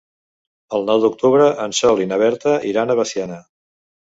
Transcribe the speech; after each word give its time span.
El 0.77 0.87
nou 0.87 1.03
d'octubre 1.03 1.49
en 1.67 1.75
Sol 1.81 2.01
i 2.05 2.09
na 2.13 2.19
Berta 2.23 2.57
iran 2.71 2.95
a 2.97 2.97
Veciana. 3.03 3.39